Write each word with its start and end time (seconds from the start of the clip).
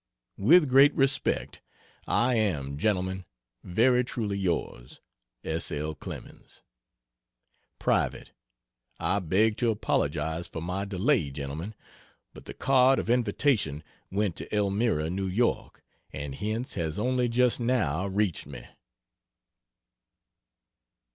With 0.39 0.67
great 0.67 0.95
respect, 0.95 1.61
I 2.07 2.33
am, 2.33 2.79
Gentlemen, 2.79 3.23
Very 3.63 4.03
truly 4.03 4.35
yours, 4.39 4.99
S. 5.43 5.71
L. 5.71 5.93
CLEMENS. 5.93 6.63
Private: 7.77 8.31
I 8.99 9.19
beg 9.19 9.57
to 9.57 9.69
apologize 9.69 10.47
for 10.47 10.59
my 10.59 10.85
delay, 10.85 11.29
gentlemen, 11.29 11.75
but 12.33 12.45
the 12.45 12.55
card 12.55 12.97
of 12.97 13.11
invitation 13.11 13.83
went 14.09 14.35
to 14.37 14.51
Elmira, 14.51 15.05
N. 15.05 15.37
Y. 15.37 15.69
and 16.11 16.33
hence 16.33 16.73
has 16.73 16.97
only 16.97 17.29
just 17.29 17.59
now 17.59 18.07
reached 18.07 18.47
me. 18.47 18.65